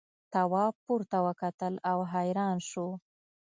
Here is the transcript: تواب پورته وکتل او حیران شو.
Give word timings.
تواب 0.33 0.73
پورته 0.85 1.17
وکتل 1.27 1.73
او 1.91 1.97
حیران 2.13 2.57
شو. 2.69 2.87